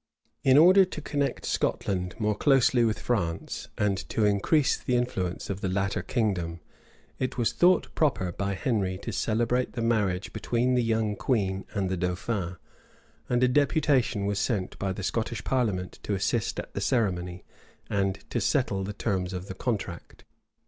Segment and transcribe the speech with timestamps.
[0.00, 0.44] [*]* Knox.
[0.44, 0.48] p.
[0.50, 0.50] 93.
[0.50, 5.60] In order to connect Scotland more closely with France, and to increase the influence of
[5.60, 6.58] the latter kingdom,
[7.20, 11.88] it was thought proper by Henry to celebrate the marriage between the young queen and
[11.90, 12.56] the dauphin;
[13.28, 17.44] and a deputation was sent by the Scottish parliament to assist at the ceremony,
[17.88, 20.24] and to settle the terms of the contract.